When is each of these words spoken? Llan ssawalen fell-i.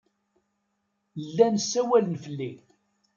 Llan 1.25 1.55
ssawalen 1.63 2.15
fell-i. 2.23 2.51